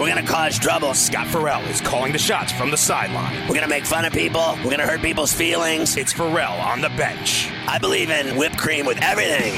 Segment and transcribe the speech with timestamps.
[0.00, 0.94] We're gonna cause trouble.
[0.94, 3.46] Scott Ferrall is calling the shots from the sideline.
[3.46, 4.56] We're gonna make fun of people.
[4.64, 5.98] We're gonna hurt people's feelings.
[5.98, 7.50] It's Ferrall on the bench.
[7.66, 9.52] I believe in whipped cream with everything.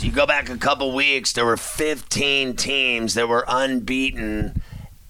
[0.00, 4.60] You go back a couple weeks, there were 15 teams that were unbeaten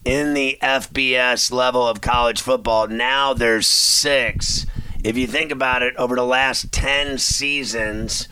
[0.04, 2.86] in the FBS level of college football.
[2.86, 4.64] Now there's six.
[5.02, 8.28] If you think about it, over the last 10 seasons,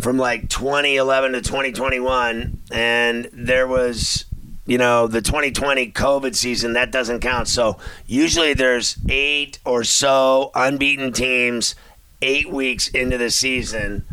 [0.00, 4.24] from like 2011 to 2021, and there was,
[4.66, 7.48] you know, the 2020 COVID season, that doesn't count.
[7.48, 11.74] So usually there's eight or so unbeaten teams
[12.22, 14.04] eight weeks into the season.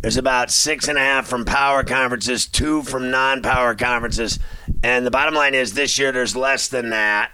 [0.00, 4.38] There's about six and a half from power conferences, two from non power conferences.
[4.82, 7.30] And the bottom line is this year there's less than that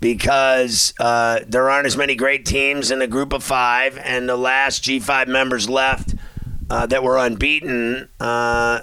[0.00, 4.36] because uh, there aren't as many great teams in the group of five, and the
[4.36, 6.14] last G5 members left
[6.70, 8.80] uh, that were unbeaten, uh,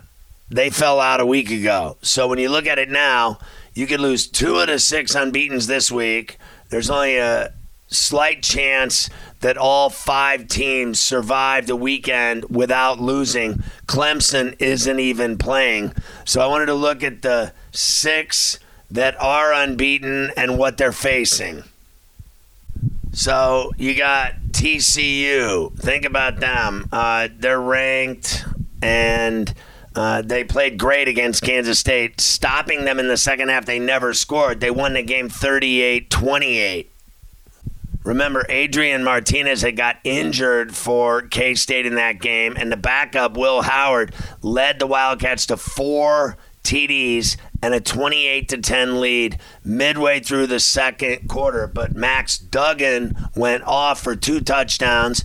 [0.49, 1.97] they fell out a week ago.
[2.01, 3.39] So when you look at it now,
[3.73, 6.37] you could lose two of the six unbeatens this week.
[6.69, 7.53] There's only a
[7.87, 13.63] slight chance that all five teams survived the weekend without losing.
[13.85, 15.93] Clemson isn't even playing.
[16.25, 18.59] So I wanted to look at the six
[18.91, 21.63] that are unbeaten and what they're facing.
[23.17, 25.75] So you got TCU.
[25.75, 26.87] Think about them.
[26.91, 28.45] Uh, they're ranked
[28.79, 29.51] and
[29.95, 33.65] uh, they played great against Kansas State, stopping them in the second half.
[33.65, 34.59] They never scored.
[34.59, 36.91] They won the game 38 28.
[38.03, 43.35] Remember, Adrian Martinez had got injured for K State in that game, and the backup,
[43.35, 44.13] Will Howard,
[44.43, 50.59] led the Wildcats to four TDs and a 28 to 10 lead midway through the
[50.59, 51.67] second quarter.
[51.67, 55.23] But Max Duggan went off for two touchdowns.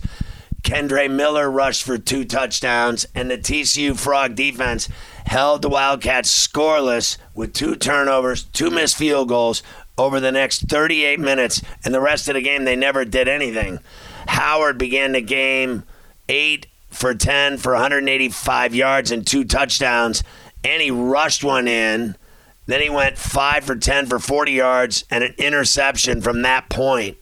[0.63, 4.87] Kendre Miller rushed for two touchdowns, and the TCU Frog defense
[5.25, 9.61] held the Wildcats scoreless with two turnovers, two missed field goals,
[9.97, 13.79] over the next 38 minutes, and the rest of the game, they never did anything.
[14.27, 15.83] Howard began the game
[16.29, 20.23] 8 for 10 for 185 yards and two touchdowns,
[20.63, 22.15] and he rushed one in.
[22.65, 27.17] Then he went 5 for 10 for 40 yards and an interception from that point.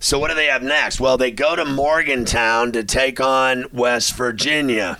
[0.00, 1.00] So, what do they have next?
[1.00, 4.98] Well, they go to Morgantown to take on West Virginia.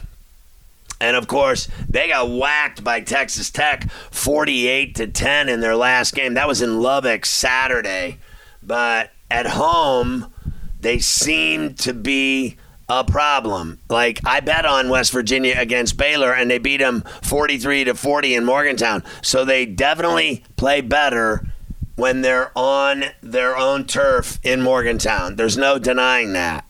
[1.00, 6.14] And of course, they got whacked by Texas Tech 48 to 10 in their last
[6.14, 6.34] game.
[6.34, 8.18] That was in Lubbock Saturday.
[8.62, 10.32] But at home,
[10.80, 12.56] they seem to be
[12.88, 13.78] a problem.
[13.88, 18.34] Like I bet on West Virginia against Baylor and they beat them 43 to 40
[18.34, 19.04] in Morgantown.
[19.22, 21.46] So they definitely play better
[21.96, 25.36] when they're on their own turf in Morgantown.
[25.36, 26.64] There's no denying that.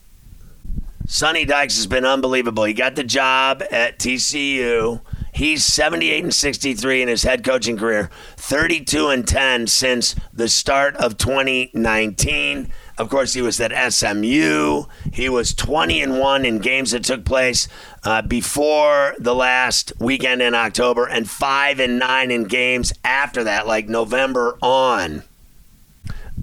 [1.06, 2.64] Sonny Dykes has been unbelievable.
[2.64, 5.00] He got the job at TCU.
[5.32, 10.96] He's 78 and 63 in his head coaching career, 32 and 10 since the start
[10.96, 12.70] of 2019.
[12.98, 14.84] Of course, he was at SMU.
[15.12, 17.68] He was 20 and 1 in games that took place
[18.02, 23.68] uh, before the last weekend in October, and 5 and 9 in games after that,
[23.68, 25.22] like November on.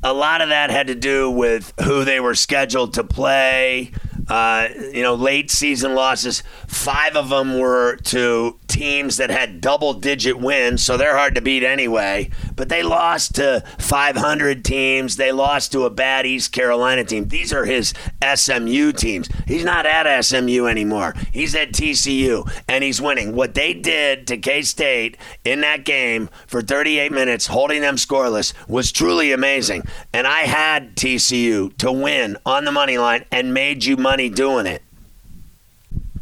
[0.02, 3.92] A lot of that had to do with who they were scheduled to play,
[4.27, 6.42] uh, you know, late season losses.
[6.68, 11.42] Five of them were to teams that had double digit wins, so they're hard to
[11.42, 12.30] beat anyway.
[12.56, 15.16] But they lost to 500 teams.
[15.16, 17.27] They lost to a bad East Carolina team.
[17.27, 17.94] These are his
[18.24, 19.30] SMU teams.
[19.48, 21.13] He's not at SMU anymore.
[21.31, 23.36] He's at TCU, and he's winning.
[23.36, 28.54] What they did to K State in that game for 38 minutes, holding them scoreless,
[28.68, 29.83] was truly amazing.
[30.13, 34.30] And I had TCU to win on the money line and made you money money
[34.30, 34.82] doing it.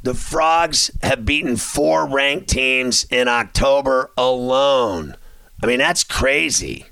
[0.01, 5.15] The Frogs have beaten four ranked teams in October alone.
[5.61, 6.87] I mean, that's crazy.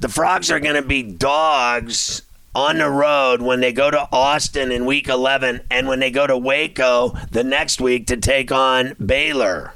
[0.00, 2.22] The Frogs are going to be dogs
[2.54, 6.26] on the road when they go to Austin in week 11 and when they go
[6.26, 9.74] to Waco the next week to take on Baylor.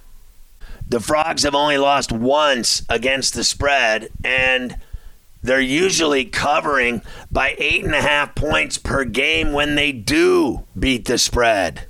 [0.88, 4.79] The Frogs have only lost once against the spread, and
[5.42, 11.06] they're usually covering by eight and a half points per game when they do beat
[11.06, 11.87] the spread.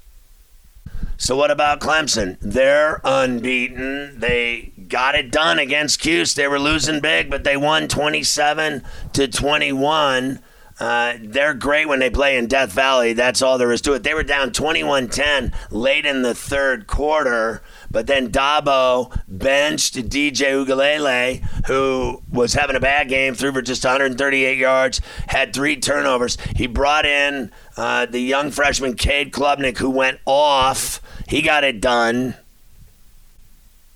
[1.16, 2.38] So, what about Clemson?
[2.40, 4.20] They're unbeaten.
[4.20, 6.34] They got it done against Cuse.
[6.34, 8.82] They were losing big, but they won 27
[9.12, 10.40] to 21.
[10.80, 13.12] Uh, they're great when they play in Death Valley.
[13.12, 14.02] That's all there is to it.
[14.02, 20.64] They were down 21 10 late in the third quarter, but then Dabo benched DJ
[20.64, 26.38] Uiagalelei, who was having a bad game, threw for just 138 yards, had three turnovers.
[26.56, 31.02] He brought in uh, the young freshman Cade Klubnik, who went off.
[31.28, 32.36] He got it done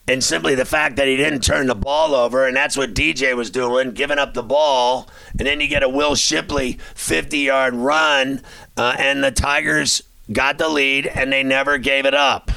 [0.07, 3.35] and simply the fact that he didn't turn the ball over, and that's what DJ
[3.35, 5.09] was doing, giving up the ball,
[5.39, 8.43] and then you get a Will Shipley 50 yard run,
[8.77, 10.03] uh, and the Tigers
[10.33, 12.51] got the lead, and they never gave it up.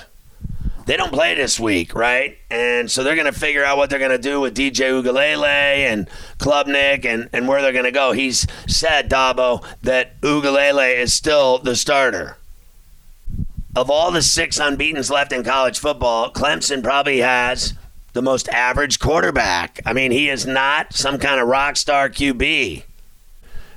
[0.85, 2.37] They don't play this week, right?
[2.49, 5.79] And so they're going to figure out what they're going to do with DJ Uiagalelei
[5.79, 6.09] and
[6.39, 8.13] Klubnik and, and where they're going to go.
[8.13, 12.37] He's said, Dabo, that Uiagalelei is still the starter
[13.77, 17.75] of all the six unbeatens left in college football, Clemson probably has
[18.13, 19.79] the most average quarterback.
[19.85, 22.81] I mean, he is not some kind of rock star QB.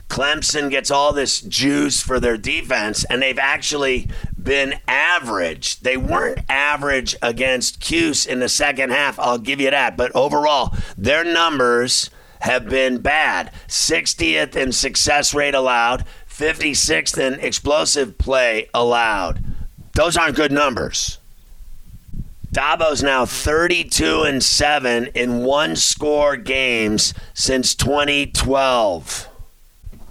[0.08, 4.08] Clemson gets all this juice for their defense, and they've actually
[4.43, 5.79] been average.
[5.81, 9.99] They weren't average against Cuse in the second half, I'll give you that.
[9.99, 12.08] But overall, their numbers
[12.41, 19.44] have been bad 60th in success rate allowed, 56th in explosive play allowed.
[19.94, 21.19] Those aren't good numbers.
[22.52, 29.28] Dabo's now 32 and 7 in one score games since 2012.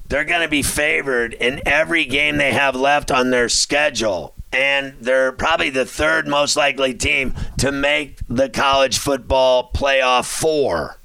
[0.07, 4.33] They're going to be favored in every game they have left on their schedule.
[4.51, 10.97] And they're probably the third most likely team to make the college football playoff four.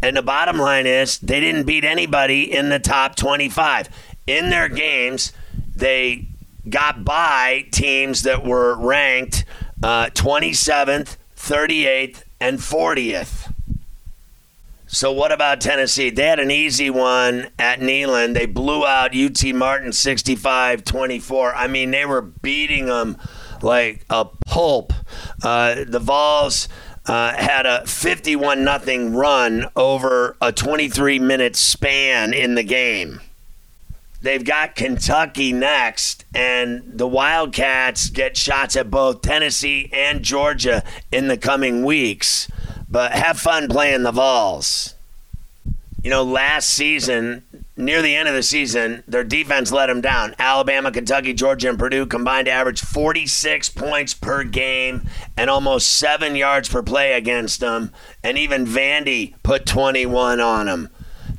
[0.00, 3.88] And the bottom line is they didn't beat anybody in the top 25.
[4.26, 5.32] In their games,
[5.74, 6.28] they
[6.68, 9.44] got by teams that were ranked
[9.82, 13.52] uh, 27th, 38th, and 40th.
[14.88, 16.10] So what about Tennessee?
[16.10, 18.34] They had an easy one at Neyland.
[18.34, 21.52] They blew out UT Martin 65-24.
[21.54, 23.18] I mean, they were beating them
[23.62, 24.92] like a pulp.
[25.42, 26.68] Uh, the Vols
[27.06, 33.20] uh, had a 51 nothing run over a 23 minute span in the game.
[34.26, 40.82] They've got Kentucky next, and the Wildcats get shots at both Tennessee and Georgia
[41.12, 42.48] in the coming weeks.
[42.90, 44.96] But have fun playing the Vols.
[46.02, 47.44] You know, last season,
[47.76, 50.34] near the end of the season, their defense let them down.
[50.40, 56.34] Alabama, Kentucky, Georgia, and Purdue combined to average 46 points per game and almost seven
[56.34, 57.92] yards per play against them.
[58.24, 60.90] And even Vandy put 21 on them.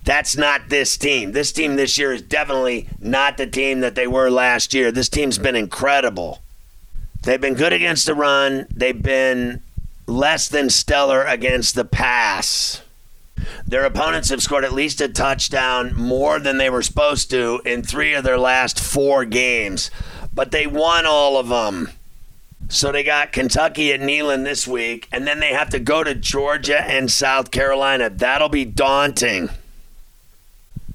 [0.08, 1.34] That's not this team.
[1.34, 4.90] This team this year is definitely not the team that they were last year.
[4.90, 6.42] This team's been incredible.
[7.24, 9.62] They've been good against the run, they've been
[10.06, 12.82] less than stellar against the pass.
[13.68, 17.84] Their opponents have scored at least a touchdown more than they were supposed to in
[17.84, 19.92] three of their last four games,
[20.34, 21.90] but they won all of them.
[22.70, 26.16] So they got Kentucky at Neyland this week, and then they have to go to
[26.16, 28.10] Georgia and South Carolina.
[28.10, 29.50] That'll be daunting.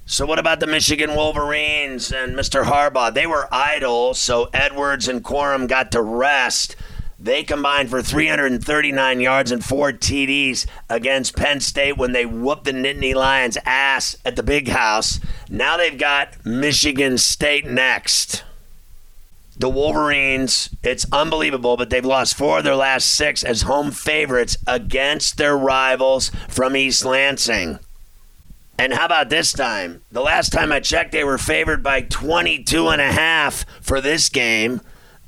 [0.05, 2.65] So what about the Michigan Wolverines and Mr.
[2.65, 3.13] Harbaugh?
[3.13, 6.75] They were idle, so Edwards and Corum got to rest.
[7.17, 12.73] They combined for 339 yards and four TDs against Penn State when they whooped the
[12.73, 15.21] Nittany Lions' ass at the Big House.
[15.49, 18.43] Now they've got Michigan State next.
[19.55, 24.57] The Wolverines, it's unbelievable, but they've lost four of their last six as home favorites
[24.67, 27.79] against their rivals from East Lansing.
[28.77, 30.01] And how about this time?
[30.11, 34.29] The last time I checked, they were favored by 22 and a half for this
[34.29, 34.81] game.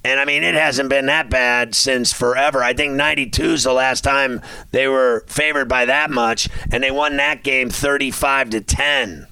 [0.03, 2.61] And I mean, it hasn't been that bad since forever.
[2.61, 6.91] I think 92 is the last time they were favored by that much, and they
[6.91, 9.27] won that game 35 to 10.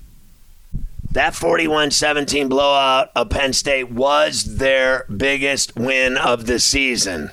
[1.11, 7.29] That 41 17 blowout of Penn State was their biggest win of the season.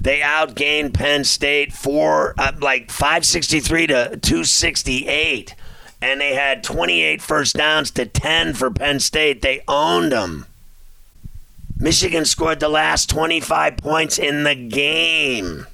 [0.00, 5.54] They outgained Penn State for uh, like 563 to 268.
[6.00, 9.42] And they had 28 first downs to 10 for Penn State.
[9.42, 10.46] They owned them.
[11.76, 15.66] Michigan scored the last 25 points in the game.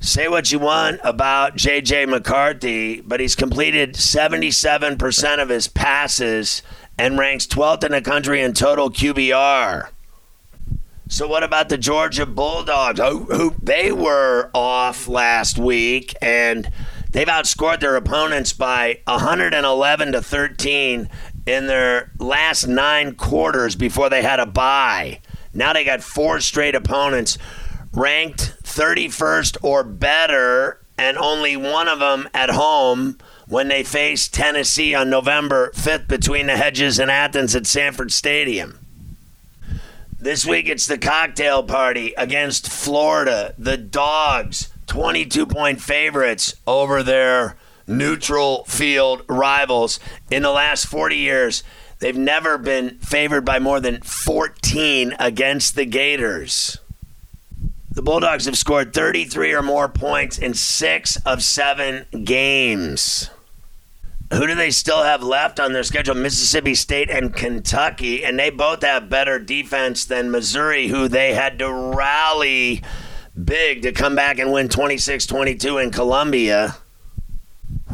[0.00, 2.06] Say what you want about J.J.
[2.06, 6.62] McCarthy, but he's completed 77% of his passes
[6.98, 9.88] and ranks 12th in the country in total QBR.
[11.08, 12.98] So what about the Georgia Bulldogs?
[12.98, 16.70] Who, who they were off last week and
[17.10, 21.08] they've outscored their opponents by 111 to 13
[21.46, 25.20] in their last 9 quarters before they had a bye.
[25.52, 27.36] Now they got four straight opponents
[27.92, 34.94] ranked 31st or better and only one of them at home when they face Tennessee
[34.94, 38.83] on November 5th between the Hedges and Athens at Sanford Stadium.
[40.24, 43.54] This week it's the cocktail party against Florida.
[43.58, 50.00] The Dogs, 22 point favorites over their neutral field rivals.
[50.30, 51.62] In the last 40 years,
[51.98, 56.78] they've never been favored by more than 14 against the Gators.
[57.90, 63.28] The Bulldogs have scored 33 or more points in six of seven games.
[64.34, 66.16] Who do they still have left on their schedule?
[66.16, 71.58] Mississippi State and Kentucky, and they both have better defense than Missouri, who they had
[71.60, 72.82] to rally
[73.42, 76.76] big to come back and win 26 22 in Columbia.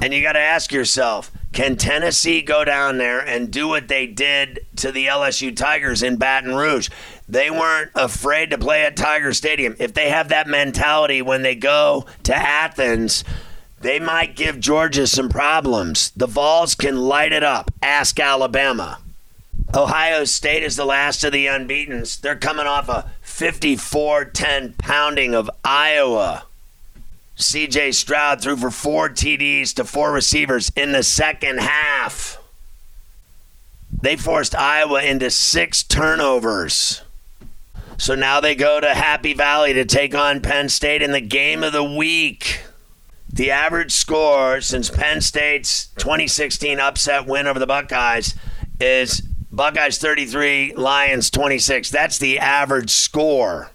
[0.01, 4.07] And you got to ask yourself can Tennessee go down there and do what they
[4.07, 6.89] did to the LSU Tigers in Baton Rouge?
[7.29, 9.77] They weren't afraid to play at Tiger Stadium.
[9.79, 13.25] If they have that mentality when they go to Athens,
[13.81, 16.11] they might give Georgia some problems.
[16.15, 17.71] The Vols can light it up.
[17.83, 18.99] Ask Alabama.
[19.75, 22.21] Ohio State is the last of the unbeatens.
[22.21, 26.45] They're coming off a 54 10 pounding of Iowa.
[27.37, 32.39] CJ Stroud threw for four TDs to four receivers in the second half.
[34.03, 37.03] They forced Iowa into six turnovers.
[37.97, 41.63] So now they go to Happy Valley to take on Penn State in the game
[41.63, 42.61] of the week.
[43.33, 48.35] The average score since Penn State's 2016 upset win over the Buckeyes
[48.81, 49.21] is
[49.53, 51.91] Buckeyes 33, Lions 26.
[51.91, 53.71] That's the average score.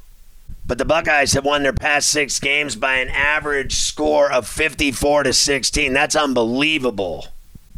[0.67, 5.23] But the Buckeyes have won their past six games by an average score of 54
[5.23, 5.93] to 16.
[5.93, 7.27] That's unbelievable.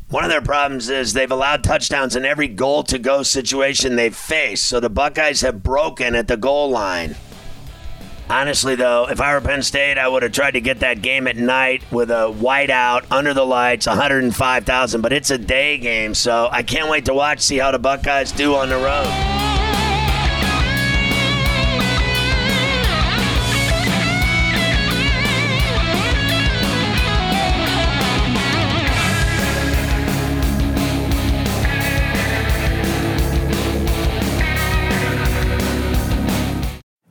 [0.10, 4.16] One of their problems is they've allowed touchdowns in every goal to go situation they've
[4.16, 4.66] faced.
[4.66, 7.16] So the Buckeyes have broken at the goal line.
[8.30, 11.28] Honestly, though, if I were Penn State, I would have tried to get that game
[11.28, 15.02] at night with a whiteout under the lights, 105,000.
[15.02, 18.34] But it's a day game, so I can't wait to watch, see how the Buckeyes
[18.34, 19.37] do on the road.